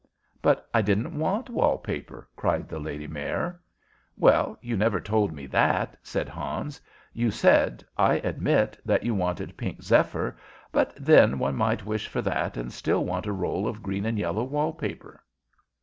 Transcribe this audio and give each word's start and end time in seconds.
"But 0.41 0.67
I 0.73 0.81
didn't 0.81 1.15
want 1.15 1.47
wall 1.51 1.77
paper," 1.77 2.27
cried 2.35 2.67
the 2.67 2.79
Lady 2.79 3.05
Mayor. 3.05 3.61
"Well, 4.17 4.57
you 4.59 4.75
never 4.75 4.99
told 4.99 5.31
me 5.31 5.45
that," 5.45 5.95
said 6.01 6.27
Hans. 6.27 6.81
"You 7.13 7.29
said, 7.29 7.83
I 7.95 8.15
admit, 8.15 8.79
that 8.83 9.03
you 9.03 9.13
wanted 9.13 9.57
pink 9.57 9.83
zephyr; 9.83 10.35
but 10.71 10.95
then 10.95 11.37
one 11.37 11.55
might 11.55 11.85
wish 11.85 12.07
for 12.07 12.23
that 12.23 12.57
and 12.57 12.73
still 12.73 13.05
want 13.05 13.27
a 13.27 13.31
roll 13.31 13.67
of 13.67 13.83
green 13.83 14.07
and 14.07 14.17
yellow 14.17 14.43
wall 14.43 14.73
paper." 14.73 15.23